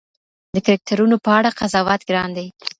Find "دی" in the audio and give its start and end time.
2.37-2.47